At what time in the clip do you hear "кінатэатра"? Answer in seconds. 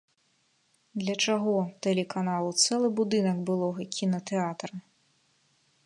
3.99-4.75